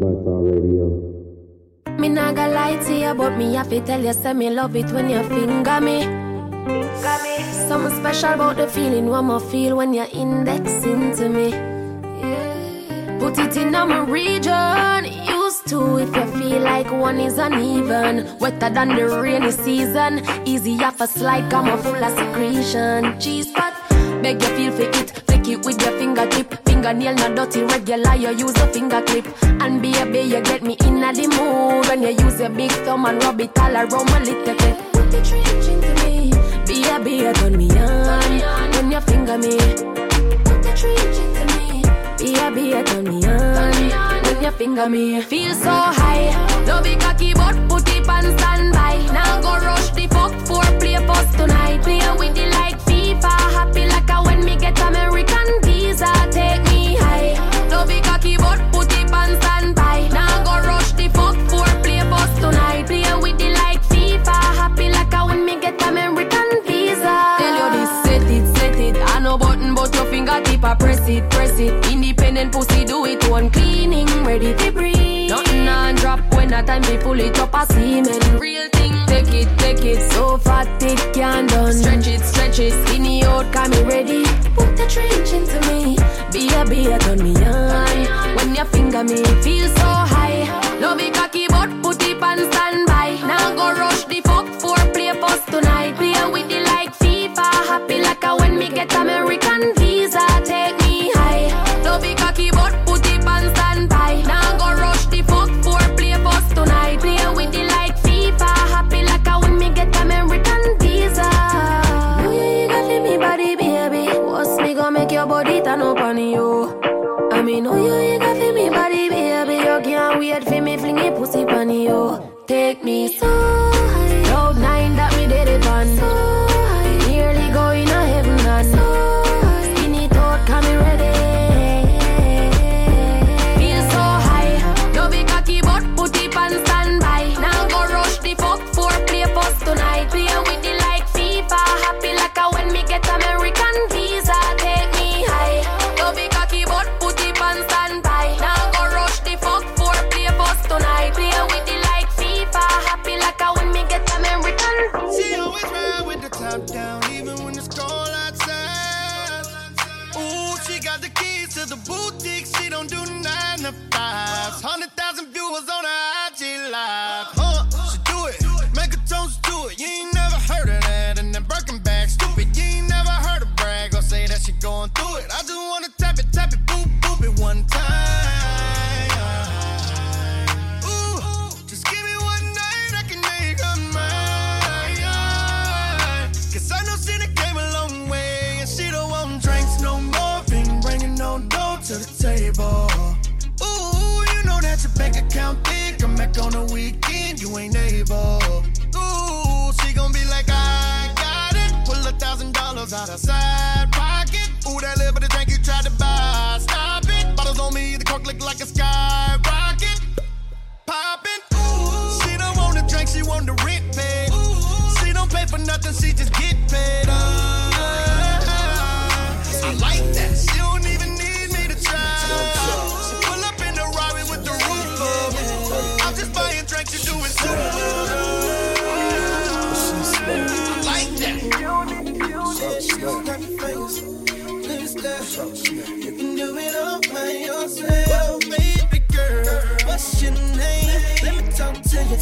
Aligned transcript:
Radio. 0.00 0.86
Me 1.98 2.08
nah 2.08 2.32
gonna 2.32 2.52
lie 2.52 2.76
to 2.84 2.94
you, 2.94 3.14
but 3.14 3.36
me 3.36 3.54
have 3.54 3.70
to 3.70 3.80
tell 3.80 4.02
you, 4.02 4.12
say 4.12 4.34
me 4.34 4.50
love 4.50 4.76
it 4.76 4.90
when 4.92 5.08
you 5.08 5.22
finger 5.22 5.80
me. 5.80 6.02
Finger 6.02 7.18
me. 7.24 7.42
Something 7.68 7.98
special 7.98 8.34
about 8.34 8.56
the 8.56 8.66
feeling 8.68 9.06
one 9.06 9.26
more 9.26 9.40
feel 9.40 9.76
when 9.76 9.94
you're 9.94 10.08
indexing 10.12 11.16
to 11.16 11.28
me. 11.28 11.48
Yeah. 11.50 13.16
Put 13.18 13.38
it 13.38 13.56
in 13.56 13.70
my 13.72 14.04
region. 14.04 15.04
Used 15.26 15.66
to 15.68 15.98
if 15.98 16.14
you 16.14 16.26
feel 16.38 16.60
like 16.60 16.90
one 16.92 17.18
is 17.18 17.38
uneven. 17.38 18.38
Wetter 18.38 18.70
than 18.70 18.94
the 18.94 19.08
rainy 19.22 19.50
season. 19.50 20.22
Easy 20.44 20.76
off 20.84 21.00
a 21.00 21.06
slide, 21.06 21.50
come 21.50 21.68
a 21.68 21.78
full 21.78 22.04
of 22.04 22.12
secretion. 22.18 23.18
Cheese 23.18 23.50
pot, 23.52 23.74
beg 24.22 24.42
you 24.42 24.48
feel 24.48 24.72
for 24.72 24.82
it. 24.82 25.10
Flick 25.26 25.48
it 25.48 25.64
with 25.64 25.80
your 25.80 25.92
fingertip 25.98 26.65
fingernail, 26.76 27.14
no 27.14 27.34
dirty 27.34 27.62
regular, 27.64 28.14
you 28.14 28.30
use 28.30 28.56
a 28.56 28.66
finger 28.68 29.02
clip. 29.02 29.26
And 29.42 29.80
baby, 29.82 30.20
you 30.20 30.40
get 30.42 30.62
me 30.62 30.76
in 30.84 31.02
a 31.02 31.12
the 31.12 31.26
mood 31.28 31.86
when 31.88 32.02
you 32.02 32.24
use 32.24 32.40
your 32.40 32.50
big 32.50 32.70
thumb 32.84 33.06
and 33.06 33.22
rub 33.22 33.40
it 33.40 33.58
all 33.58 33.74
around 33.74 34.10
my 34.10 34.20
little 34.20 34.44
bit. 34.44 34.92
Put 34.92 35.10
the 35.10 35.22
trench 35.22 35.68
into 35.68 35.94
me, 36.04 36.30
baby, 36.66 37.16
you 37.22 37.32
turn 37.34 37.56
me 37.56 37.70
on. 37.70 38.72
When 38.72 38.90
you 38.90 39.00
finger 39.00 39.38
me, 39.38 39.56
put 40.44 40.62
the 40.62 40.72
trench 40.76 41.18
into 41.24 41.44
me, 41.56 41.82
baby, 42.18 42.62
you 42.68 42.84
turn 42.84 43.04
me 43.04 43.26
on. 43.26 44.22
When 44.24 44.42
you 44.42 44.50
finger 44.52 44.88
me, 44.88 45.20
feel 45.22 45.54
so 45.54 45.70
high. 45.70 46.30
love 46.66 46.84
be 46.84 46.96
cocky, 46.96 47.32
but 47.34 47.56
put 47.68 47.88
it 47.88 48.08
on 48.08 48.38
standby. 48.38 48.98
Now 49.12 49.40
go 49.40 49.56
rush 49.64 49.90
the 49.90 50.06
fuck 50.08 50.32
for 50.46 50.64
play 50.78 50.96
post 51.06 51.38
tonight. 51.38 51.82
Play 51.82 52.00
with 52.18 52.34
the 52.34 52.46
like 52.50 52.78
FIFA, 52.80 53.32
happy 53.56 53.86
like 53.86 54.10
I 54.10 54.20
when 54.22 54.44
me 54.44 54.56
get 54.56 54.78
America. 54.80 55.35
press 71.06 71.18
it, 71.18 71.30
press 71.30 71.58
it. 71.58 71.92
Independent 71.92 72.52
pussy 72.52 72.84
do 72.84 73.04
it 73.04 73.22
one 73.30 73.50
cleaning, 73.50 74.08
ready 74.24 74.54
to 74.54 74.72
breathe. 74.72 75.30
Nothing 75.30 75.68
on 75.68 75.94
drop 75.96 76.20
when 76.34 76.48
that 76.48 76.66
time 76.66 76.82
we 76.82 76.96
pull 76.98 77.18
it 77.20 77.38
up 77.38 77.54
a 77.54 77.66
semen. 77.72 78.38
Real 78.38 78.68
thing, 78.70 78.92
take 79.06 79.32
it, 79.32 79.48
take 79.58 79.84
it. 79.84 80.10
So 80.12 80.38
fat 80.38 80.66
it 80.82 80.98
can 81.14 81.46
done. 81.46 81.72
Stretch 81.72 82.06
it, 82.06 82.20
stretch 82.20 82.58
it. 82.58 82.72
Skinny 82.86 83.24
out, 83.24 83.52
got 83.52 83.70
me 83.70 83.82
ready. 83.84 84.24
Put 84.54 84.76
the 84.76 84.86
trench 84.88 85.32
into 85.32 85.58
me. 85.68 85.96
Be 86.32 86.48
a 86.54 86.64
be 86.64 86.90
a, 86.90 86.98
turn 86.98 87.22
me, 87.22 87.34
on. 87.44 88.36
When 88.36 88.54
your 88.54 88.64
finger 88.66 89.04
me 89.04 89.22
feel 89.42 89.68
so 89.76 89.85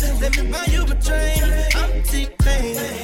Let 0.03 0.37
me 0.37 0.51
buy 0.51 0.65
you 0.73 0.83
a 0.83 0.95
train, 0.97 1.43
I'm 1.75 2.03
T-Pain. 2.03 3.04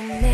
Many 0.00 0.33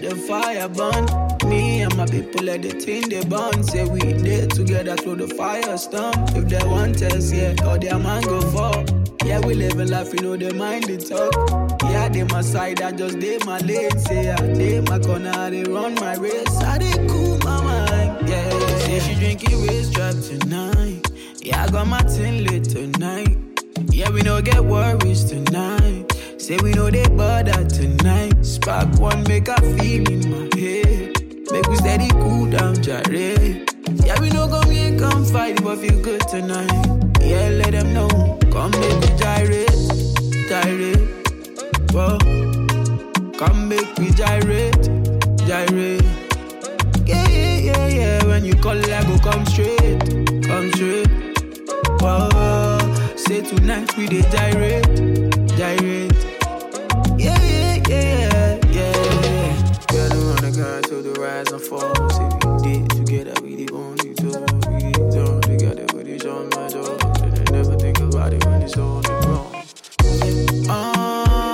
let 0.00 0.10
the 0.10 0.16
fire 0.16 0.68
burn. 0.68 1.48
Me 1.48 1.82
and 1.82 1.96
my 1.96 2.06
people 2.06 2.44
let 2.44 2.62
the 2.62 2.70
thing 2.70 3.08
they 3.08 3.24
burn. 3.24 3.62
Say 3.62 3.84
we 3.84 4.00
did 4.00 4.50
together 4.50 4.96
through 4.96 5.16
the 5.16 5.28
fire 5.34 5.76
storm. 5.76 6.14
If 6.34 6.48
they 6.48 6.64
want 6.66 7.02
us, 7.02 7.32
yeah, 7.32 7.54
or 7.66 7.78
their 7.78 7.98
man 7.98 8.22
go 8.22 8.40
for. 8.40 8.84
Yeah, 9.24 9.40
we 9.40 9.54
live 9.54 9.78
in 9.78 9.88
life, 9.88 10.12
you 10.12 10.20
know 10.20 10.36
they 10.36 10.52
mind 10.52 10.84
the 10.84 10.98
talk. 10.98 11.80
Yeah, 11.82 12.08
they 12.08 12.24
my 12.24 12.42
side, 12.42 12.82
I 12.82 12.92
just 12.92 13.20
they 13.20 13.38
my 13.44 13.58
lane. 13.58 13.98
Say 14.00 14.30
I 14.30 14.36
they 14.36 14.80
my 14.80 14.98
corner, 14.98 15.50
they 15.50 15.64
run 15.64 15.94
my 15.96 16.14
race. 16.16 16.56
I 16.62 16.78
they 16.78 16.92
cool 17.08 17.38
my 17.38 17.62
mind. 17.62 18.28
Yeah, 18.28 18.78
say 18.78 19.00
she 19.00 19.14
drinking 19.14 19.66
waist 19.66 19.92
drop 19.92 20.14
tonight. 20.14 21.10
Yeah, 21.40 21.64
I 21.64 21.68
got 21.70 21.86
my 21.86 22.00
tin 22.00 22.44
lit 22.44 22.64
tonight. 22.64 23.38
Yeah, 23.90 24.10
we 24.10 24.22
no 24.22 24.42
get 24.42 24.62
worries 24.64 25.24
tonight. 25.24 26.13
Say 26.38 26.56
we 26.62 26.72
know 26.72 26.90
they 26.90 27.06
bother 27.08 27.64
tonight. 27.64 28.44
Spark 28.44 28.98
one, 28.98 29.24
make 29.24 29.48
a 29.48 29.56
feel 29.76 30.08
in 30.10 30.30
my 30.30 30.48
head. 30.58 31.16
Make 31.50 31.66
we 31.68 31.76
steady 31.76 32.08
cool 32.10 32.50
down, 32.50 32.82
jare. 32.82 33.02
Yeah, 34.04 34.20
we 34.20 34.28
know 34.30 34.48
come 34.48 34.70
here, 34.70 34.98
come 34.98 35.24
fight, 35.24 35.62
but 35.62 35.78
feel 35.78 36.00
good 36.02 36.20
tonight. 36.28 36.70
Yeah, 37.20 37.48
let 37.50 37.72
them 37.72 37.94
know. 37.94 38.08
Come 38.52 38.70
make 38.72 39.00
we 39.00 39.16
gyrate, 39.16 39.70
gyrate. 40.48 41.00
Whoa. 41.92 42.18
Come 43.38 43.68
make 43.68 43.96
we 43.98 44.10
gyrate, 44.10 44.74
gyrate. 45.46 46.02
Yeah, 47.06 47.28
yeah, 47.28 47.56
yeah, 47.58 47.86
yeah. 47.88 48.24
When 48.26 48.44
you 48.44 48.54
call, 48.54 48.78
I 48.78 49.02
go 49.04 49.18
come 49.18 49.46
straight, 49.46 50.00
come 50.44 50.70
straight. 50.72 51.08
Whoa, 52.00 52.78
say 53.16 53.40
tonight 53.42 53.96
we 53.96 54.06
dey 54.08 54.22
gyrate, 54.30 55.43
gyrate. 55.56 56.12
Yeah, 57.18 57.40
yeah, 57.42 57.82
yeah, 57.88 58.58
yeah, 58.70 58.92
yeah. 59.22 59.52
Girl, 59.88 60.12
on 60.30 60.36
the 60.42 60.50
grind 60.54 60.84
till 60.86 61.02
the 61.02 61.12
rise 61.20 61.50
and 61.52 61.62
fall. 61.62 61.94
Say 62.10 62.28
we 62.44 62.52
did 62.62 62.90
together, 62.90 63.34
we 63.42 63.64
the 63.64 63.72
only 63.72 64.14
two. 64.14 64.34
We 64.70 64.92
did 64.92 65.16
all 65.28 65.40
together, 65.40 65.86
we 65.96 66.02
did 66.04 66.26
on 66.26 66.48
my 66.50 66.68
door. 66.68 66.96
And 67.22 67.38
I 67.38 67.52
never 67.52 67.76
think 67.78 67.98
about 68.00 68.32
it 68.32 68.44
when 68.46 68.62
it's 68.62 68.76
all 68.76 69.00
wrong. 69.02 69.64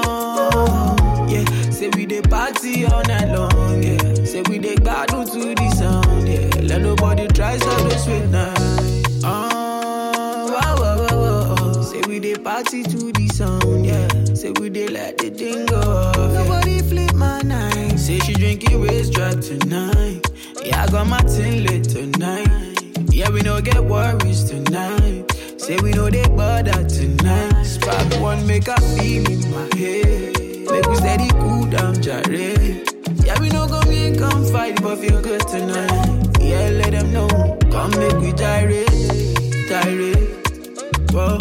Oh, 0.02 1.26
yeah. 1.28 1.44
Say 1.70 1.88
we 1.94 2.06
dey 2.06 2.22
party 2.22 2.86
all 2.86 3.02
night 3.04 3.28
long, 3.28 3.82
yeah. 3.82 4.24
Say 4.24 4.42
we 4.48 4.58
dey 4.58 4.76
gbadun 4.76 5.26
to 5.32 5.54
the 5.54 5.70
sound, 5.76 6.28
yeah. 6.28 6.48
Let 6.62 6.80
nobody 6.82 7.26
try 7.28 7.56
stop 7.58 7.88
the 7.88 7.98
sweet 7.98 8.26
night. 8.30 9.04
Oh, 9.24 10.50
wow, 10.52 10.76
wow, 10.78 10.96
wow, 10.98 11.54
wow. 11.74 11.82
Say 11.82 12.00
we 12.08 12.18
dey 12.20 12.36
party 12.36 12.82
to. 12.84 13.09
Dey 14.80 14.88
let 14.88 15.18
the 15.18 15.28
thing 15.28 15.66
go. 15.66 16.10
Nobody 16.32 16.78
flip 16.80 17.12
my 17.12 17.42
night. 17.42 17.98
Say 17.98 18.18
she 18.20 18.32
drinking 18.32 18.80
waist 18.80 19.12
drop 19.12 19.38
tonight. 19.40 20.24
Yeah, 20.64 20.84
I 20.84 20.86
got 20.90 21.06
my 21.06 21.20
tin 21.20 21.64
lit 21.64 21.84
tonight. 21.84 22.80
Yeah, 23.12 23.28
we 23.28 23.42
no 23.42 23.60
get 23.60 23.84
worries 23.84 24.42
tonight. 24.44 25.30
Say 25.58 25.76
we 25.82 25.90
know 25.90 26.08
they 26.08 26.26
bother 26.28 26.82
tonight. 26.88 27.62
Spark 27.64 28.22
one, 28.22 28.46
make 28.46 28.68
a 28.68 28.80
feel 28.96 29.30
in 29.30 29.40
my 29.50 29.68
head. 29.76 30.40
Make 30.72 30.86
we 30.88 30.94
steady 30.96 31.28
cool 31.40 31.66
down, 31.66 32.00
jare. 32.00 32.22
Yeah, 33.26 33.38
we 33.38 33.50
no 33.50 33.66
come 33.68 33.90
here, 33.90 34.14
come 34.16 34.46
fight, 34.46 34.80
but 34.82 34.96
feel 34.96 35.20
good 35.20 35.46
tonight. 35.46 36.38
Yeah, 36.40 36.70
let 36.70 36.92
them 36.92 37.12
know. 37.12 37.28
Come 37.70 37.90
make 38.00 38.16
we 38.16 38.32
gyrate, 38.32 38.88
gyrate. 39.68 41.12
Whoa. 41.12 41.36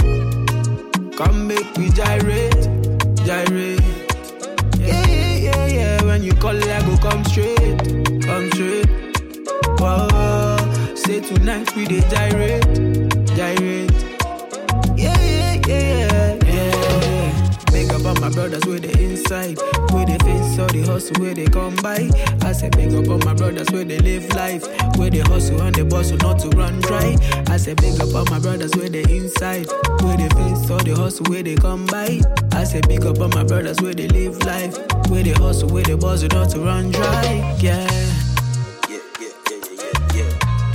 Come 1.19 1.47
make 1.47 1.67
we 1.75 1.89
gyrate, 1.89 2.68
gyrate. 3.29 3.79
Yeah, 4.79 5.05
yeah, 5.05 5.35
yeah, 5.37 5.67
yeah. 5.67 6.03
When 6.03 6.23
you 6.23 6.33
call, 6.33 6.57
I 6.57 6.81
go 6.81 6.97
come 6.97 7.23
straight, 7.25 7.77
come 8.25 8.49
straight. 8.53 8.89
Whoa. 9.79 10.57
Say 10.95 11.19
tonight 11.21 11.69
we 11.75 11.85
dey 11.85 12.01
gyrate, 12.09 12.65
gyrate. 13.37 13.88
My 18.29 18.35
brothers 18.35 18.65
with 18.65 18.83
the 18.83 18.91
inside, 19.01 19.57
with 19.93 20.07
the 20.07 20.17
face 20.23 20.59
all 20.59 20.67
the 20.67 20.83
hustle 20.85 21.15
where 21.21 21.33
they 21.33 21.45
come 21.47 21.75
by. 21.77 22.09
I 22.45 22.51
say 22.51 22.69
big 22.69 22.93
up 22.93 23.09
on 23.09 23.19
my 23.25 23.33
brothers 23.33 23.69
where 23.71 23.83
they 23.83 23.97
live 23.99 24.29
life, 24.35 24.63
where 24.97 25.09
they 25.09 25.19
hustle 25.19 25.61
and 25.61 25.73
they 25.73 25.83
bustle 25.83 26.17
not 26.17 26.39
to 26.39 26.49
run 26.49 26.79
dry. 26.81 27.15
I 27.47 27.57
say 27.57 27.73
big 27.73 27.99
up 28.01 28.13
on 28.13 28.25
my 28.29 28.39
brothers 28.39 28.75
where 28.75 28.89
they 28.89 29.03
inside, 29.03 29.67
where 30.01 30.17
they 30.17 30.29
face 30.29 30.69
all 30.69 30.77
the 30.77 30.93
hustle 30.95 31.25
where 31.29 31.43
they 31.43 31.55
come 31.55 31.85
by. 31.87 32.21
I 32.51 32.63
say 32.65 32.81
big 32.81 33.05
up 33.05 33.19
on 33.19 33.31
my 33.31 33.43
brothers 33.43 33.81
where 33.81 33.93
they 33.93 34.07
live 34.07 34.37
life, 34.45 34.77
where 35.09 35.23
they 35.23 35.33
hustle 35.33 35.69
where 35.69 35.83
they 35.83 35.95
bustle 35.95 36.29
not 36.29 36.49
to 36.51 36.59
run 36.59 36.91
dry. 36.91 37.57
Yeah. 37.59 37.87
Yeah, 38.89 38.99
yeah, 39.19 39.25
yeah, 39.25 39.31
yeah, 39.49 39.89
yeah, 40.13 40.29
yeah. 40.29 40.31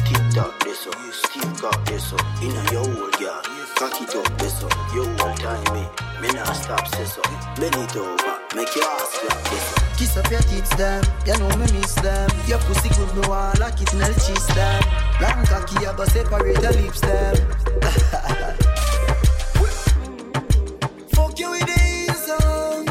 Keep 0.08 0.25
that 0.34 0.52
this 0.64 0.87
up, 0.87 0.99
keep 1.30 1.61
got 1.62 1.87
this 1.87 2.12
up. 2.12 2.25
Inna 2.42 2.62
your 2.73 2.82
old 2.82 3.12
girl, 3.18 3.42
cock 3.90 4.00
it 4.00 4.16
up 4.16 4.38
this 4.38 4.62
up. 4.62 4.72
Your 4.94 5.04
whole 5.04 5.34
time 5.36 5.62
eh. 5.68 5.86
me, 6.20 6.28
me 6.28 6.34
nah 6.34 6.52
stop 6.52 6.90
this 6.92 7.18
eh. 7.18 7.20
up. 7.20 7.26
Bend 7.58 7.74
it 7.74 7.96
over, 7.96 8.38
make 8.56 8.74
your 8.74 8.84
ass 8.84 9.18
clap 9.18 9.44
this 9.50 9.72
up. 9.72 9.78
Kiss 9.98 10.16
up 10.16 10.30
your 10.30 10.40
tits, 10.40 10.74
them. 10.76 11.04
You 11.26 11.36
know 11.38 11.48
me 11.56 11.66
miss 11.72 11.94
them. 11.96 12.30
Your 12.46 12.58
pussy 12.60 12.88
good, 12.90 13.14
me 13.14 13.20
want 13.28 13.58
like 13.60 13.80
it 13.80 13.90
the 13.90 14.14
cheese, 14.24 14.46
them. 14.54 14.82
Long 15.20 15.44
cocky, 15.46 15.86
I 15.86 15.92
go 15.96 16.04
separate 16.04 16.60
the 16.60 16.72
lips, 16.72 17.00
them. 17.00 17.36
Fuck 21.14 21.38
you 21.38 21.50
with 21.50 21.66
the 21.66 21.80
ease 21.84 22.30
um. 22.30 22.84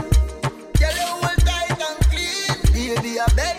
Girl, 0.79 0.93
you 0.93 1.07
hold 1.09 1.37
tight 1.47 1.81
and 1.87 1.99
clean. 2.09 2.57
Baby, 2.73 3.11
a 3.17 3.19
bedroom 3.35 3.52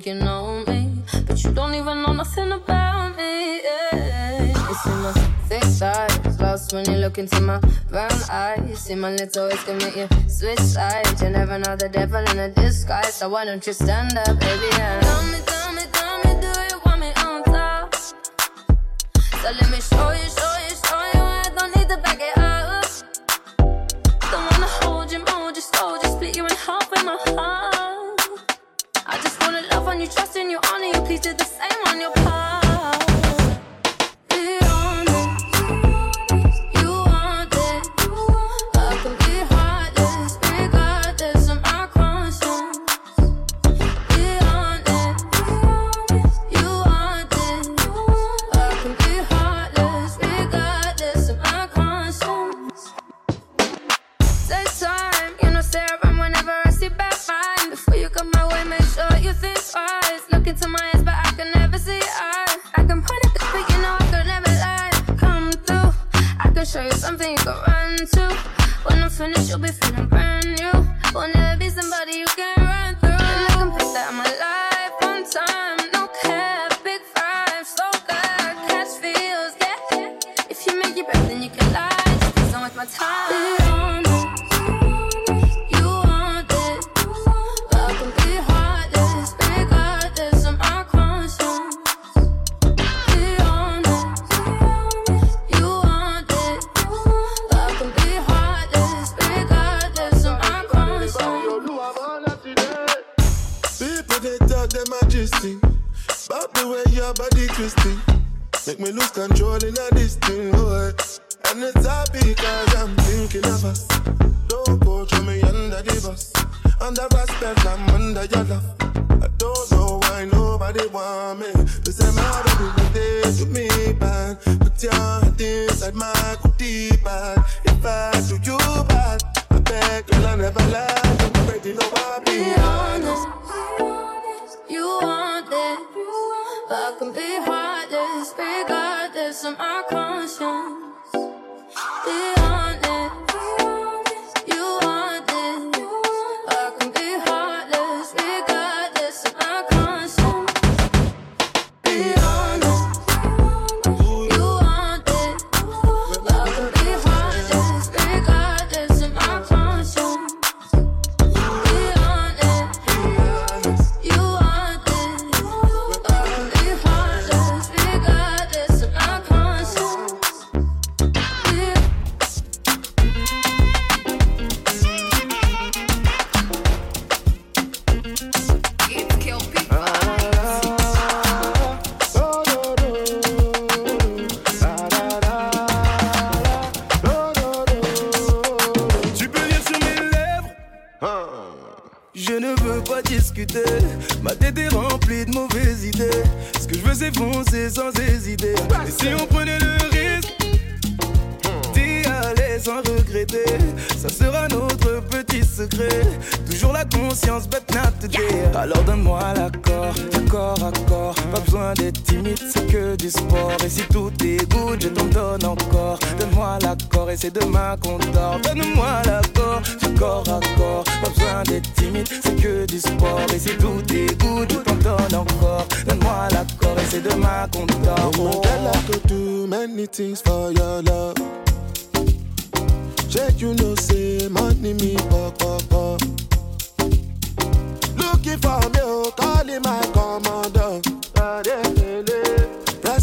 think 0.00 0.16
you 0.16 0.24
know 0.24 0.64
me, 0.66 0.90
but 1.26 1.42
you 1.44 1.52
don't 1.52 1.74
even 1.74 2.02
know 2.02 2.12
nothing 2.12 2.52
about 2.52 3.16
me. 3.16 3.60
Yeah, 3.62 4.44
you 4.46 4.74
see 4.74 4.90
my 4.90 5.12
thick 5.48 5.64
sides, 5.64 6.40
lost 6.40 6.72
when 6.72 6.84
you 6.90 6.96
look 6.96 7.18
into 7.18 7.40
my 7.40 7.60
brown 7.90 8.10
eyes. 8.30 8.68
You 8.68 8.76
See 8.76 8.94
my 8.94 9.12
little 9.12 9.48
ways 9.48 9.62
can 9.64 9.78
make 9.78 9.96
you 9.96 10.08
switch 10.28 10.60
sides. 10.60 11.22
You 11.22 11.30
never 11.30 11.58
know 11.58 11.76
the 11.76 11.88
devil 11.88 12.24
in 12.30 12.38
a 12.38 12.48
disguise, 12.50 13.14
so 13.14 13.28
why 13.28 13.44
don't 13.44 13.66
you 13.66 13.72
stand 13.72 14.16
up, 14.16 14.38
baby? 14.40 14.68
Yeah. 14.72 15.29
Do 31.20 31.34
the 31.34 31.49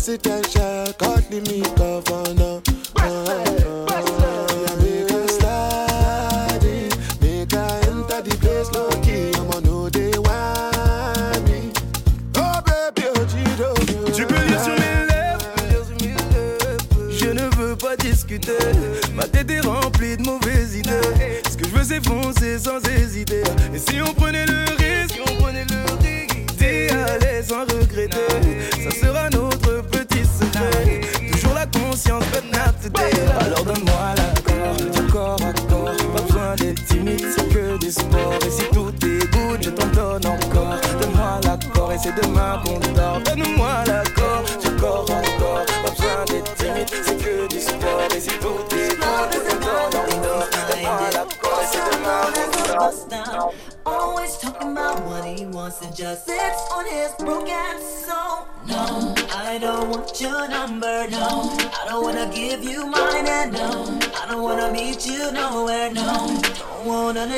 it, 0.09 0.23
girl. 0.23 0.46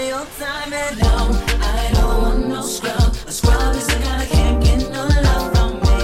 I 0.02 1.92
don't 1.94 2.22
want 2.22 2.48
no 2.48 2.62
scrub. 2.62 3.14
A 3.28 3.32
scrub 3.32 3.76
is 3.76 3.86
the 3.86 3.96
kind 3.96 4.22
I 4.22 4.26
can't 4.26 4.64
get 4.64 4.90
no 4.92 5.06
love 5.06 5.52
from 5.54 5.74
me. 5.82 5.98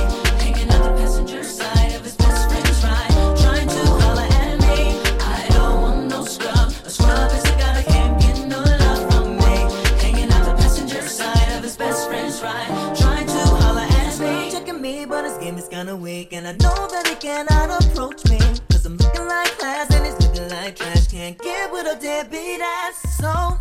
Hanging 0.44 0.70
on 0.70 0.82
the 0.84 1.02
passenger 1.02 1.44
side 1.44 1.96
of 1.96 2.04
his 2.04 2.16
best 2.18 2.50
friend's 2.50 2.84
ride, 2.84 3.38
trying 3.40 3.68
to 3.70 3.82
holler 4.02 4.28
at 4.44 4.60
me. 4.60 5.00
I 5.22 5.48
don't 5.52 5.82
want 5.82 6.08
no 6.10 6.26
scrub. 6.26 6.74
A 6.86 6.90
scrub 6.90 7.32
is 7.32 7.44
the 7.44 7.52
kind 7.52 7.78
I 7.78 7.84
can't 7.84 8.20
get 8.20 8.48
no 8.48 8.60
love 8.60 9.14
from 9.14 9.38
me. 9.38 9.56
Hanging 10.04 10.32
on 10.34 10.44
the 10.44 10.56
passenger 10.62 11.02
side 11.08 11.56
of 11.58 11.64
his 11.64 11.78
best 11.78 12.10
friend's 12.10 12.42
ride, 12.42 12.98
trying 12.98 13.28
to 13.28 13.42
holler 13.62 13.88
at 14.02 14.20
me. 14.20 14.52
Checking 14.52 14.82
me, 14.82 15.06
but 15.06 15.24
his 15.24 15.38
game 15.38 15.58
is 15.58 15.70
kinda 15.70 15.96
weak, 15.96 16.34
and 16.34 16.46
I 16.48 16.52
know 16.52 16.88
that 16.92 17.08
he 17.08 17.16
cannot 17.16 17.82
approach 17.82 18.26
me. 18.26 18.40
I'm 18.86 18.98
looking 18.98 19.28
like 19.28 19.58
class, 19.58 19.90
and 19.96 20.06
it's 20.06 20.20
looking 20.22 20.50
like 20.50 20.76
trash. 20.76 21.08
Can't 21.08 21.38
get 21.40 21.72
with 21.72 21.88
a 21.88 21.96
deadbeat 22.00 22.62
ass, 22.62 23.18
so 23.20 23.58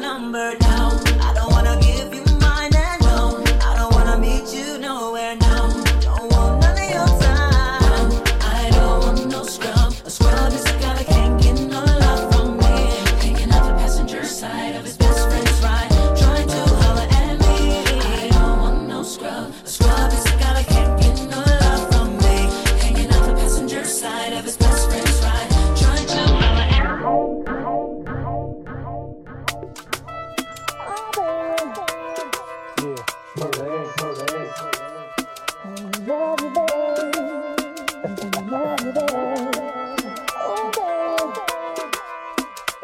number 0.00 0.65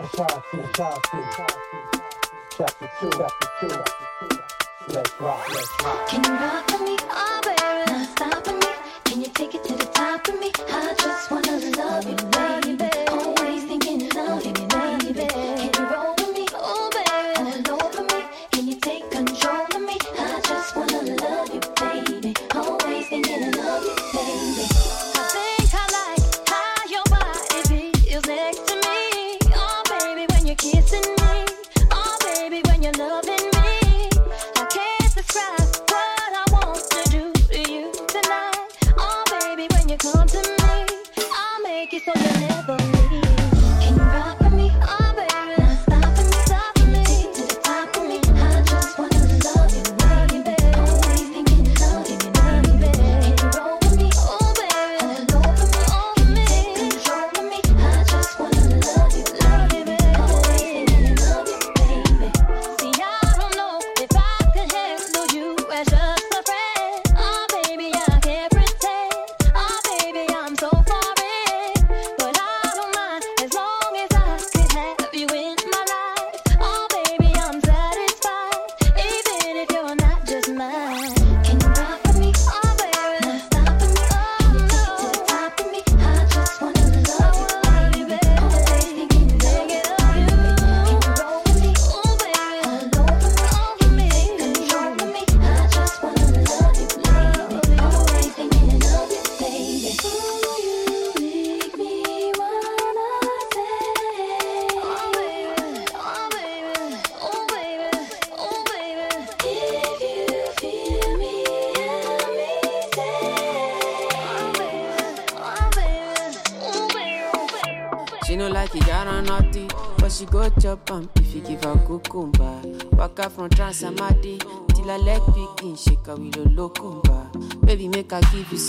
Chapter 0.03 0.43
2, 0.51 0.69
chapter 2.51 2.91
2, 3.01 3.69
let's 4.89 5.21
rock, 5.21 5.49
let's 5.49 5.85
rock. 5.85 6.09
Can 6.09 6.25
you 6.25 6.33
rock 6.33 6.69
for 6.69 6.79
me? 6.85 6.97
Oh, 7.09 7.41
baby, 7.45 7.93
not 7.93 8.09
stopping 8.09 8.59
me. 8.59 8.67
Can 9.05 9.21
you 9.21 9.29
take 9.29 9.55
it 9.55 9.63
to 9.63 9.75
the 9.75 9.85
top 9.87 10.27
of 10.27 10.41
me? 10.41 10.51
I 10.71 10.95
just 10.99 11.31
wanna 11.31 11.57
love 11.79 12.05
you, 12.05 12.17
baby. 12.77 12.92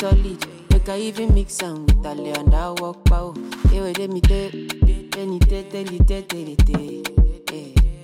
Solid. 0.04 0.46
Make 0.72 0.88
her 0.88 0.96
even 0.98 1.34
mix 1.34 1.64
am 1.64 1.86
with 1.86 2.06
lay 2.18 2.32
and 2.32 2.54
her 2.54 2.74
walk 2.80 3.06
pow. 3.06 3.34
Tell, 3.70 3.84
let 3.84 4.10
me 4.10 4.20
tell, 4.20 4.50
tell, 4.52 5.40
tell, 5.40 5.64
tell, 5.72 5.86
tell, 6.04 6.56
tell. 6.68 7.04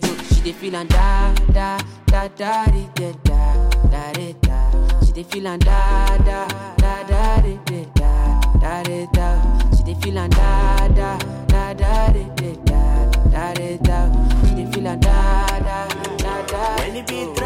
So 0.04 0.36
she 0.36 0.42
dey 0.46 0.54
feel 0.54 0.76
and 0.78 0.90
da 0.90 1.34
da 1.58 1.78
da 2.08 2.28
da 2.40 2.66
di, 2.74 2.84
da 2.96 3.12
da 3.28 3.70
da 3.92 4.04
da 4.14 4.32
da. 4.46 5.06
She 5.06 5.12
dey 5.12 5.24
feel 5.24 5.48
and 5.48 5.62
da 5.66 6.18
da 6.30 6.48
da 6.78 7.04
da 7.04 7.42
di, 7.42 7.60
da 7.68 8.12
da 8.62 8.84
da 8.84 9.06
da. 9.18 9.28
She 9.76 9.84
dey 9.84 9.96
feel 10.02 10.18
and 10.18 10.32
da 10.34 10.88
da 11.00 11.18
da 11.48 11.74
da 11.74 12.12
di, 12.14 12.24
da 12.40 12.82
da 13.34 13.54
da 13.54 13.78
da. 13.88 14.00
She 14.48 14.54
dey 14.56 14.72
feel 14.72 14.88
and 14.88 15.02
da 15.02 15.48
da 15.68 15.88
da 16.24 16.46
da. 16.48 16.78
When 16.78 16.94
the 16.96 17.02
beat 17.10 17.39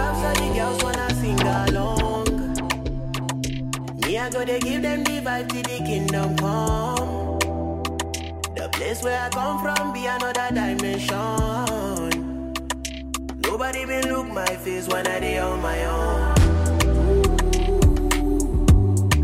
go 4.33 4.43
they 4.43 4.59
give 4.59 4.81
them 4.81 5.03
the 5.03 5.21
vibe 5.21 5.47
till 5.51 5.61
the 5.61 5.77
kingdom 5.85 6.35
come. 6.37 7.37
The 8.55 8.67
place 8.73 9.03
where 9.03 9.21
I 9.21 9.29
come 9.29 9.61
from 9.61 9.93
be 9.93 10.07
another 10.07 10.47
dimension. 10.49 12.53
Nobody 13.43 13.85
been 13.85 14.07
look 14.11 14.25
my 14.27 14.45
face 14.45 14.87
when 14.87 15.05
I 15.05 15.19
dey 15.19 15.37
on 15.37 15.61
my 15.61 15.85
own. 15.85 16.33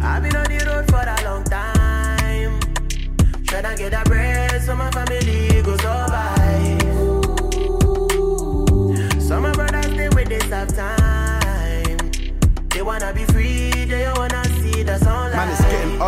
I've 0.01 0.21
been 0.23 0.35
on 0.35 0.45
the 0.45 0.63
road 0.67 0.85
for 0.91 1.01
a 1.01 1.23
long 1.25 1.43
time. 1.45 2.59
Tryna 3.45 3.75
get 3.77 3.93
a 3.93 4.03
bread 4.07 4.61
so 4.61 4.75
my 4.75 4.91
family 4.91 5.61
go 5.63 5.75
survive. 5.77 6.81
Some 9.21 9.45
of 9.45 9.57
my 9.57 9.67
brothers 9.67 9.95
they 9.97 10.09
with 10.09 10.29
this 10.29 10.47
tough 10.49 10.75
time. 10.75 11.97
They 12.69 12.81
wanna 12.83 13.11
be 13.13 13.25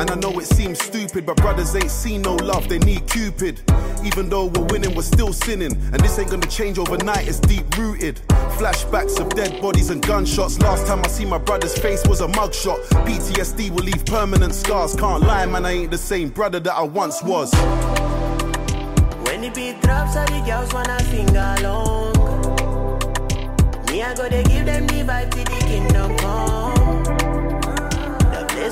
And 0.00 0.10
I 0.10 0.14
know 0.14 0.38
it 0.38 0.46
seems 0.46 0.82
stupid, 0.82 1.26
but 1.26 1.36
brothers 1.36 1.76
ain't 1.76 1.90
seen 1.90 2.22
no 2.22 2.34
love, 2.36 2.70
they 2.70 2.78
need 2.78 3.06
Cupid. 3.06 3.60
Even 4.02 4.30
though 4.30 4.46
we're 4.46 4.64
winning, 4.64 4.94
we're 4.94 5.02
still 5.02 5.34
sinning. 5.34 5.72
And 5.92 6.00
this 6.00 6.18
ain't 6.18 6.30
gonna 6.30 6.46
change 6.46 6.78
overnight, 6.78 7.28
it's 7.28 7.38
deep 7.38 7.76
rooted. 7.76 8.18
Flashbacks 8.56 9.20
of 9.20 9.28
dead 9.34 9.60
bodies 9.60 9.90
and 9.90 10.00
gunshots. 10.00 10.58
Last 10.58 10.86
time 10.86 11.00
I 11.04 11.08
see 11.08 11.26
my 11.26 11.36
brother's 11.36 11.76
face 11.76 12.02
was 12.06 12.22
a 12.22 12.28
mugshot. 12.28 12.82
PTSD 13.04 13.68
will 13.68 13.84
leave 13.84 14.06
permanent 14.06 14.54
scars. 14.54 14.96
Can't 14.96 15.22
lie, 15.22 15.44
man, 15.44 15.66
I 15.66 15.72
ain't 15.72 15.90
the 15.90 15.98
same 15.98 16.30
brother 16.30 16.60
that 16.60 16.72
I 16.72 16.82
once 16.82 17.22
was. 17.22 17.52
When 19.26 19.42
the 19.42 19.50
beat 19.54 19.82
drops, 19.82 20.16
all 20.16 20.24
the 20.24 20.42
girls 20.46 20.72
wanna 20.72 20.98
sing 21.10 21.28
along. 21.28 22.14
Me, 23.90 24.02
I 24.02 24.14
go 24.14 24.30
to 24.30 24.42
give 24.44 24.64
them 24.64 24.86
the 24.86 25.04
vibe 25.04 25.30
till 25.30 25.44
the 25.44 25.60
kingdom 25.66 26.16
come. 26.16 27.19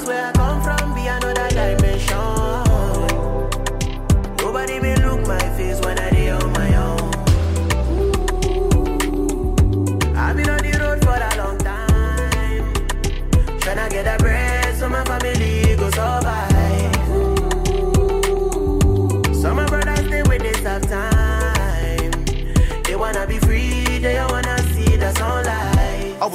Where 0.09 0.25
I 0.25 0.33
come 0.33 0.63
from 0.63 0.95
be 0.95 1.07
another 1.07 1.49
dimension. 1.51 2.68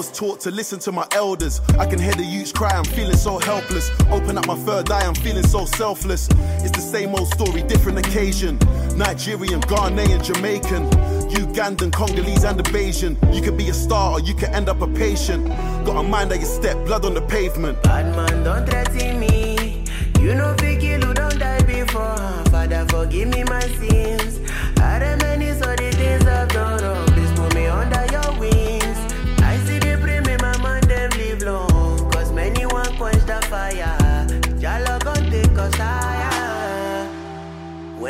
Was 0.04 0.18
taught 0.18 0.40
to 0.42 0.52
listen 0.52 0.80
to 0.80 0.92
my 0.92 1.08
elders. 1.12 1.62
I 1.80 1.86
can 1.86 2.00
hear 2.00 2.14
the 2.14 2.26
youths 2.26 2.52
cry, 2.52 2.72
I'm 2.72 2.84
feeling 2.84 3.16
so 3.16 3.40
helpless. 3.40 3.90
Open 4.12 4.38
up 4.38 4.46
my 4.48 4.56
third 4.56 4.92
eye, 4.92 5.06
I'm 5.06 5.16
feeling 5.16 5.46
so 5.48 5.66
selfless. 5.66 6.28
It's 6.64 6.72
the 6.72 6.82
same 6.82 7.16
old 7.16 7.30
story, 7.30 7.64
different 7.64 8.00
occasion. 8.00 8.58
Nigerian, 8.98 9.62
Ghanaian, 9.62 10.22
Jamaican, 10.24 10.90
Ugandan, 11.30 11.92
Congolese, 11.94 12.44
and 12.44 12.60
a 12.60 12.64
Bayesian. 12.64 13.14
You 13.34 13.42
could 13.42 13.58
be 13.58 13.70
a 13.70 13.74
star 13.74 14.14
or 14.14 14.20
you 14.20 14.34
could 14.34 14.50
end 14.50 14.68
up 14.68 14.82
a 14.82 14.88
patient. 14.88 15.48
Got 15.86 15.98
a 15.98 16.04
mind 16.04 16.32
that 16.32 16.40
you 16.40 16.48
step, 16.48 16.86
blood 16.86 17.06
on 17.06 17.14
the 17.14 17.22
pavement. 17.22 17.82
Bad 17.84 18.14
man, 18.16 18.44
don't 18.44 18.66
threaten 18.68 19.20
me. 19.20 19.86
You 20.20 20.36
know, 20.36 20.54
kill 20.58 21.02
who 21.02 21.14
don't 21.14 21.40
die 21.40 21.64
before. 21.64 22.18
Father, 22.52 22.86
forgive 22.90 23.30
me 23.30 23.44
my 23.46 23.62
sins. 23.62 23.93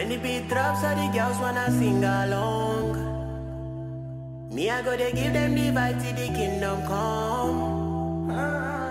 Beat 0.05 0.49
drops 0.49 0.81
so 0.81 0.89
the 0.89 1.07
girls 1.13 1.39
wanna 1.39 1.71
sing 1.71 2.03
along. 2.03 2.97
Me, 4.51 4.69
I 4.69 4.81
go 4.81 4.97
to 4.97 5.11
give 5.11 5.33
them 5.33 5.55
the 5.55 5.71
vibe 5.71 6.01
till 6.03 6.15
the 6.15 6.27
kingdom 6.33 6.81
come. 6.85 8.27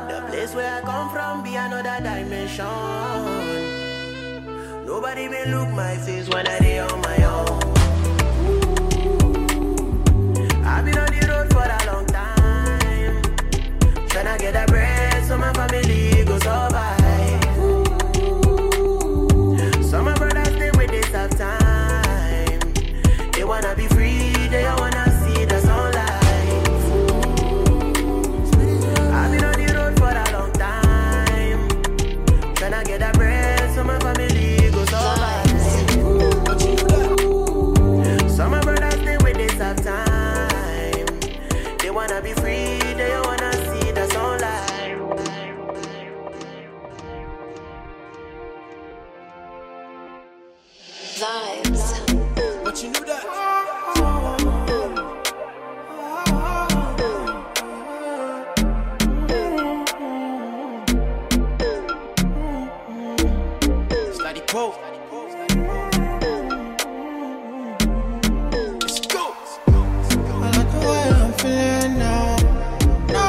The 0.08 0.20
place 0.28 0.54
where 0.54 0.74
I 0.74 0.80
come 0.80 1.10
from 1.10 1.42
be 1.42 1.56
another 1.56 1.98
dimension. 2.02 2.66
Nobody 4.86 5.28
may 5.28 5.46
look 5.46 5.68
my 5.70 5.96
face 5.98 6.28
when 6.28 6.46
I 6.46 6.58
day 6.58 6.78
on 6.78 7.00
my 7.00 7.24
own. 7.24 7.60
I've 10.64 10.84
been 10.84 10.98
on 10.98 11.10
the 11.12 11.26
road 11.30 11.48
for 11.52 11.66
a 11.78 11.80
long 11.92 12.06
time. 12.06 13.22
Tryna 14.08 14.38
get 14.38 14.56
a 14.56 14.66
bread 14.70 15.24
so 15.26 15.36
my 15.36 15.52
family 15.52 16.01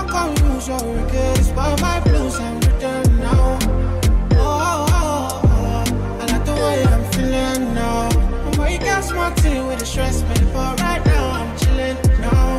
confusion, 0.06 1.04
regrets, 1.04 1.50
but 1.52 1.82
my 1.82 2.00
blues 2.02 2.40
I'm 2.40 2.60
written 2.60 3.20
now. 3.20 3.58
Oh, 4.34 4.42
oh, 4.42 4.86
oh, 4.92 5.42
oh. 5.46 6.20
I 6.20 6.26
like 6.26 6.46
the 6.46 6.54
way 6.54 6.84
I'm 6.84 7.04
feeling 7.14 7.74
now. 7.74 8.10
But 8.58 8.72
you 8.74 8.80
got 8.80 9.06
smart 9.06 9.40
thing 9.40 9.66
with 9.68 9.80
the 9.80 9.86
stress, 9.86 10.24
man. 10.24 10.52
But 10.52 10.82
right 10.82 11.06
now 11.06 11.32
I'm 11.32 11.58
chilling 11.58 11.96
now. 12.20 12.58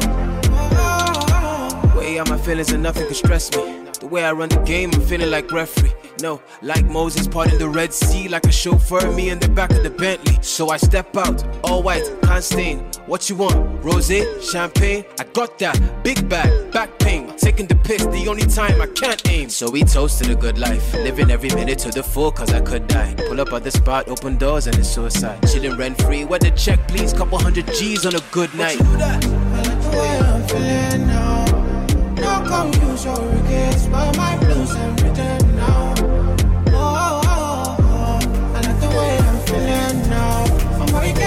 Oh, 0.51 0.69
oh, 0.73 1.93
oh. 1.93 1.99
Way 1.99 2.19
out 2.19 2.31
my 2.31 2.39
feelings 2.39 2.73
and 2.73 2.83
nothing 2.83 3.05
can 3.05 3.15
stress 3.15 3.55
me. 3.55 3.85
The 4.01 4.07
way 4.07 4.25
I 4.25 4.33
run 4.33 4.49
the 4.49 4.61
game, 4.61 4.91
I'm 4.95 5.03
feeling 5.03 5.31
like 5.31 5.53
referee. 5.53 6.04
No, 6.25 6.41
like 6.63 6.87
Moses 6.87 7.29
parting 7.29 7.59
the 7.59 7.69
Red 7.69 7.93
Sea, 7.93 8.29
like 8.29 8.47
a 8.47 8.51
chauffeur, 8.51 9.13
me 9.13 9.29
in 9.29 9.39
the 9.39 9.49
back 9.51 9.71
of 9.73 9.83
the 9.83 9.91
Bentley. 9.91 10.39
So 10.41 10.71
I 10.71 10.79
step 10.79 11.15
out, 11.19 11.45
all 11.63 11.83
white, 11.83 12.11
can't 12.23 12.43
stain. 12.43 12.79
What 13.05 13.29
you 13.29 13.37
want? 13.37 13.57
Rosé, 13.83 14.25
champagne? 14.51 15.05
I 15.21 15.25
got 15.25 15.59
that. 15.59 15.79
Big 16.03 16.27
bag, 16.27 16.73
back 16.73 16.99
pain. 16.99 17.37
Taking 17.37 17.67
the 17.67 17.75
piss, 17.75 18.07
the 18.07 18.27
only 18.27 18.47
time 18.47 18.81
I 18.81 18.87
can't 18.87 19.21
aim. 19.29 19.51
So 19.51 19.71
we 19.71 19.85
toasted 19.85 20.31
a 20.31 20.35
good 20.35 20.57
life, 20.57 20.95
living 20.95 21.31
every 21.31 21.51
minute 21.51 21.79
to 21.81 21.91
the 21.91 22.03
full, 22.03 22.33
cause 22.33 22.55
I 22.55 22.63
could 22.63 22.87
die. 22.87 23.13
Pull 23.29 23.39
up 23.39 23.53
at 23.53 23.63
the 23.63 23.71
spot, 23.71 24.09
open 24.09 24.39
doors, 24.39 24.67
and 24.67 24.79
it's 24.79 24.89
suicide. 24.89 25.47
Chilling 25.53 25.77
rent 25.77 26.01
free, 26.01 26.25
where 26.25 26.39
the 26.39 26.53
check, 26.53 26.81
please? 26.89 27.13
Couple 27.13 27.37
hundred 27.39 27.67
G's 27.75 28.07
on 28.07 28.15
a 28.15 28.25
good 28.31 28.55
night. 28.55 28.81
I 28.81 29.61
like 29.61 29.83
the 29.83 29.91
way 29.91 30.19
I'm 30.21 30.49
feeling 30.49 31.07
now. 31.07 31.45
No 32.15 32.33
confusion, 32.49 33.13
regrets, 33.37 33.87
but 33.89 34.17
my 34.17 34.39
blues 34.39 34.71
I'm 34.71 34.97
written 34.97 35.44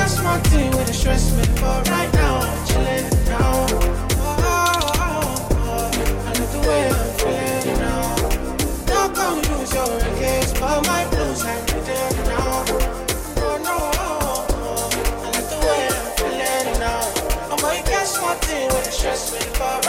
Smart 0.08 0.42
thing 0.48 0.72
with 0.72 0.88
the 0.88 0.94
stress, 0.94 1.32
man. 1.34 1.46
But 1.60 1.90
right 1.90 2.12
now 2.14 2.40
chilling 2.66 3.06
oh. 3.30 3.68
I 6.26 6.32
like 6.32 6.52
the 6.52 6.60
way 6.68 6.88
I'm 6.88 7.12
feeling 7.20 7.80
now. 7.84 8.16
No 8.88 9.00
confusion, 9.12 9.90
regrets, 10.08 10.54
but 10.60 10.80
my 10.88 11.04
blues 11.10 11.44
I'm 11.44 11.60
now. 12.24 12.64
Oh, 13.38 13.58
no. 13.68 13.78
I 15.24 15.30
like 15.36 15.50
the 15.52 15.60
way 15.68 15.82
I'm 15.92 16.08
feeling 16.16 16.80
now. 16.80 17.04
I'm 17.52 17.60
gonna 17.60 17.84
get 17.84 18.08
smart 18.08 18.40
thing 18.46 18.68
with 18.70 18.86
the 18.86 18.92
stress, 18.92 19.34
man. 19.34 19.44
But 19.60 19.87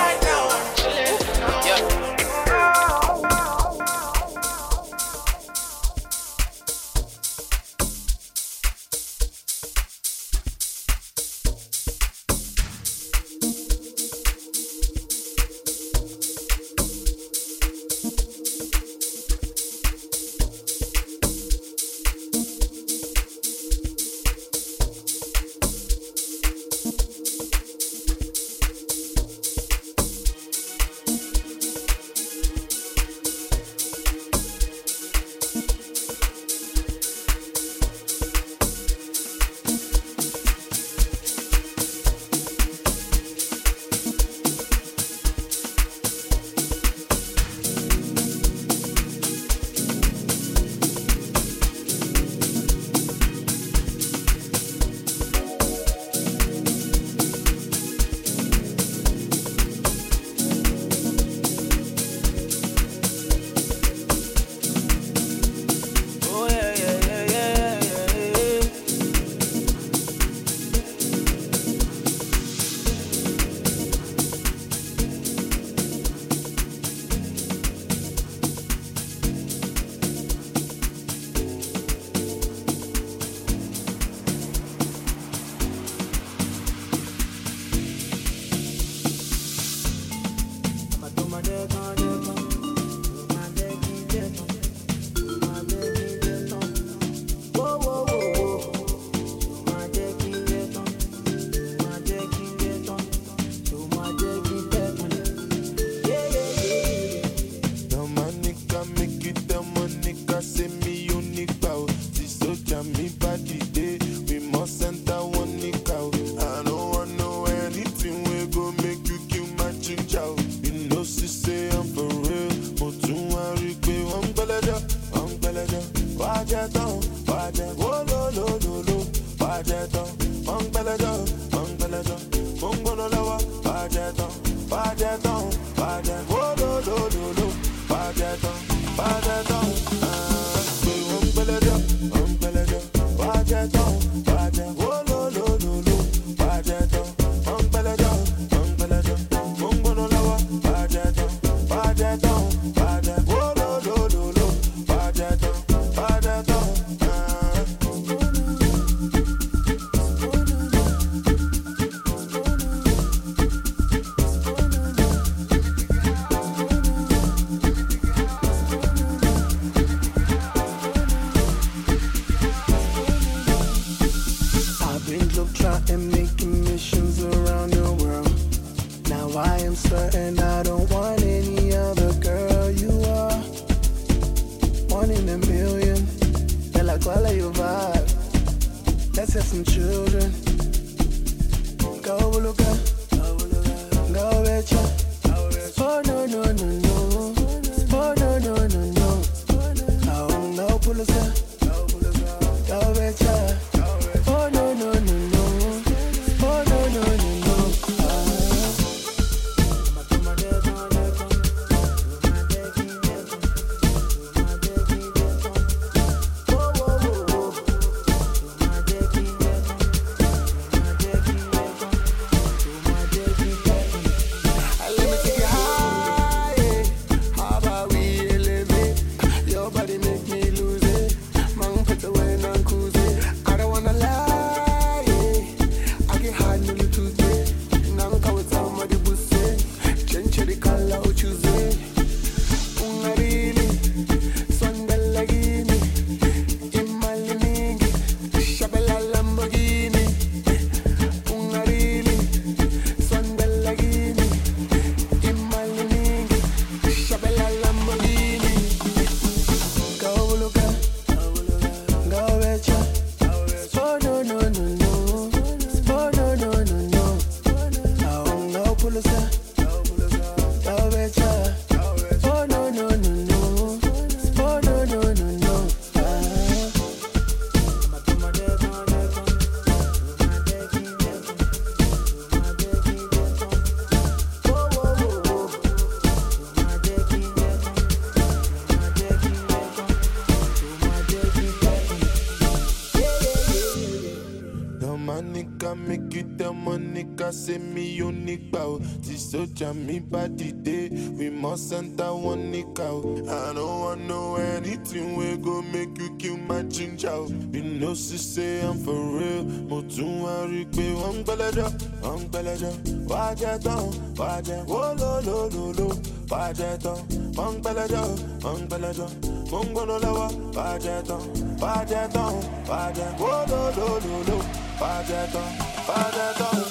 Say 297.48 297.56
me 297.56 297.80
unique 297.96 298.50
gbà 298.52 298.60
this 299.00 299.32
tí 299.32 299.38
sójà 299.38 299.72
mi 299.72 300.00
bá 300.00 300.28
dìde 300.36 300.90
we 301.18 301.30
must 301.30 301.72
enter 301.72 302.12
one 302.12 302.52
níkà 302.52 302.84
I 303.26 303.54
don't 303.54 303.80
want 303.80 304.00
no 304.06 304.36
anything 304.36 305.16
We 305.16 305.38
go 305.38 305.62
make 305.62 305.96
you 305.98 306.14
kill 306.18 306.36
my 306.36 306.60
ginger 306.68 307.08
ó. 307.08 307.26
You 307.54 307.62
know 307.62 307.94
she 307.94 308.18
say 308.18 308.60
I'm 308.60 308.76
for 308.84 308.92
real, 309.18 309.44
mo 309.66 309.80
tún 309.80 310.20
wá 310.24 310.44
rí 310.50 310.60
i 310.60 310.64
pé 310.76 310.92
wọ́n 311.00 311.14
ń 311.16 311.24
gbẹ́lẹ́jọ́, 311.24 311.68
wọ́n 312.02 312.20
ń 312.20 312.28
gbẹ́lẹ́jọ́. 312.28 312.72
Wá 313.08 313.24
lo. 313.40 313.58
tán, 313.64 313.84
wá 314.18 314.30
jẹ́ 314.46 314.60
wólólólóló, 314.70 315.88
wá 316.30 316.42
jẹ́ 316.58 316.76
tán. 316.84 316.98
Wọ́n 317.36 317.52
ń 317.54 317.60
gbẹ́lẹ́jọ́, 317.62 318.04
wọ́n 318.44 318.56
ń 318.60 318.66
gbẹ́lẹ́jọ́. 318.68 319.08
Mo 319.50 319.58
ń 319.64 319.66
gbóná 319.72 319.96
lọ́wọ́, 320.04 320.28
wá 320.56 320.68
jẹ́ 320.84 320.98
tán, 321.08 321.22
wá 321.62 321.74
jẹ́ 321.90 322.04
tán, 322.14 322.32
wá 322.70 322.80
jẹ́ 322.96 323.08
wólólólóló, 323.20 324.38
wá 324.80 324.92
jẹ́ 325.08 325.24
tán, 325.32 325.48
wá 325.88 326.00
jẹ́ 326.16 326.30
tán. 326.40 326.67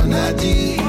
I'm 0.00 0.08
not 0.08 0.38
dit 0.38 0.79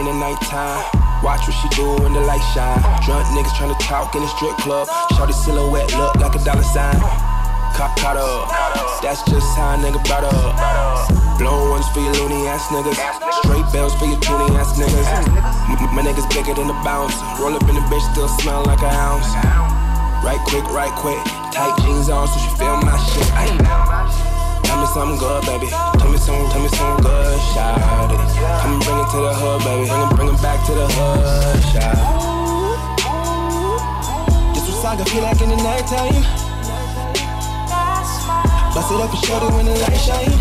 in 0.00 0.06
the 0.06 0.16
nighttime. 0.16 0.80
Watch 1.20 1.44
what 1.44 1.52
she 1.60 1.68
do 1.76 1.84
when 2.00 2.16
the 2.16 2.24
light 2.24 2.40
shine. 2.56 2.80
Drunk 3.04 3.28
niggas 3.36 3.52
tryna 3.52 3.76
talk 3.84 4.16
in 4.16 4.22
the 4.24 4.30
strip 4.32 4.56
club. 4.64 4.88
Shorty 5.14 5.36
silhouette 5.36 5.92
look 5.92 6.16
like 6.16 6.34
a 6.34 6.42
dollar 6.42 6.64
sign. 6.64 6.96
Cop 7.76 7.92
caught 8.00 8.16
up. 8.16 8.48
That's 9.04 9.20
just 9.28 9.44
how 9.56 9.76
a 9.76 9.78
nigga 9.78 10.00
brought 10.08 10.24
up. 10.24 10.56
Ones 11.40 11.86
for 11.92 12.00
your 12.00 12.12
loony 12.16 12.48
ass 12.48 12.64
niggas. 12.72 12.96
Straight 13.44 13.68
bells 13.72 13.94
for 14.00 14.06
your 14.06 14.20
toony 14.24 14.48
ass 14.56 14.80
niggas. 14.80 15.08
M- 15.68 15.94
my 15.94 16.02
niggas 16.02 16.28
bigger 16.32 16.54
than 16.54 16.68
a 16.68 16.76
bounce. 16.84 17.14
Roll 17.38 17.54
up 17.54 17.62
in 17.68 17.74
the 17.76 17.84
bitch, 17.92 18.04
still 18.12 18.28
smell 18.40 18.64
like 18.64 18.80
a 18.80 18.88
ounce. 18.88 19.28
Right 20.24 20.40
quick, 20.48 20.64
right 20.72 20.92
quick. 20.96 21.20
Tight 21.52 21.76
jeans 21.84 22.08
on, 22.08 22.28
so 22.28 22.40
she 22.40 22.50
feel 22.56 22.76
my 22.80 22.96
shit. 23.12 23.28
Ay. 23.36 23.48
Tell 24.64 24.80
me 24.80 24.86
something 24.92 25.18
good, 25.18 25.44
baby. 25.44 25.68
Tell 26.10 26.18
me 26.18 26.24
some, 26.26 26.50
tell 26.50 26.60
me 26.60 26.68
some 26.70 27.00
good, 27.02 27.40
shout 27.54 28.10
it. 28.10 28.18
Come 28.18 28.80
bring 28.82 28.98
it 28.98 29.10
to 29.14 29.18
the 29.22 29.30
hood, 29.30 29.62
baby. 29.62 29.86
Bring 29.86 30.02
it, 30.02 30.10
bring 30.16 30.34
it 30.34 30.42
back 30.42 30.58
to 30.66 30.74
the 30.74 30.88
hood, 30.90 31.62
shout 31.70 31.94
This 34.52 34.66
what 34.66 34.82
saga 34.82 35.04
feel 35.06 35.22
like 35.22 35.40
in 35.40 35.50
the 35.50 35.56
nighttime. 35.62 36.26
Bust 38.74 38.90
it 38.90 38.98
up 38.98 39.14
and 39.14 39.22
it 39.22 39.54
when 39.54 39.66
the 39.70 39.74
light 39.78 40.02
shine. 40.02 40.34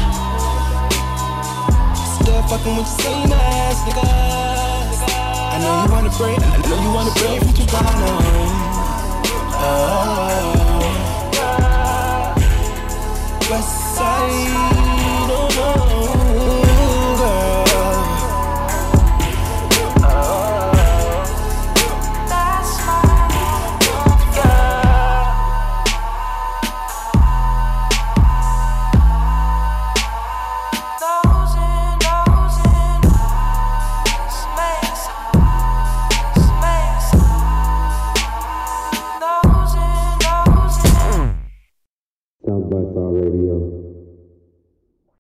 Still 2.17 2.41
fucking 2.49 2.73
with 2.73 2.89
your 2.89 3.05
same 3.05 3.29
ass, 3.29 3.85
nigga. 3.85 4.09
I 5.53 5.61
know 5.61 5.85
you 5.85 5.93
wanna 5.93 6.09
break, 6.17 6.41
I 6.41 6.57
know 6.65 6.81
you 6.81 6.89
wanna 6.97 7.13
break 7.13 7.45
from 7.45 7.53
Toronto. 7.69 8.09
Oh, 9.61 9.93
West 13.51 13.95
side 13.95 14.78
oh. 15.51 15.75
oh, 15.77 16.13
oh. 16.13 16.18